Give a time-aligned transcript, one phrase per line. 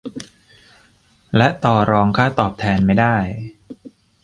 [1.37, 3.15] และต่อรองค่าตอบแทนไม่ได้